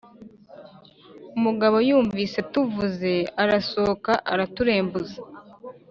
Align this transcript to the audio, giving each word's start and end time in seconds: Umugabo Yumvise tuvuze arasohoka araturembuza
Umugabo 1.37 1.75
Yumvise 1.89 2.37
tuvuze 2.51 3.11
arasohoka 3.41 4.11
araturembuza 4.31 5.17